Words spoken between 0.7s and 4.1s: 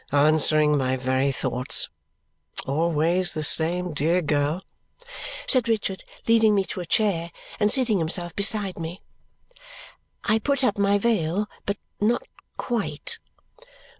my very thoughts always the same